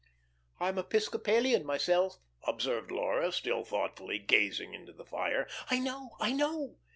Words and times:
"I'm 0.59 0.79
Episcopalian 0.79 1.63
myself," 1.63 2.17
observed 2.47 2.89
Laura, 2.89 3.31
still 3.31 3.63
thoughtfully 3.63 4.17
gazing 4.17 4.73
into 4.73 4.93
the 4.93 5.05
fire. 5.05 5.47
"I 5.69 5.77
know, 5.77 6.15
I 6.19 6.31
know. 6.31 6.77